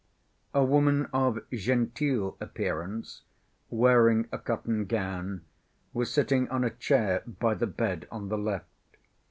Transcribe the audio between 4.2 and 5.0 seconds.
a cotton